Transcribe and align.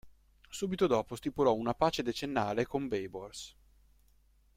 Subito 0.49 0.87
dopo 0.87 1.15
stipulò 1.15 1.53
una 1.53 1.75
pace 1.75 2.01
decennale 2.01 2.65
con 2.65 2.87
Baybars. 2.87 3.55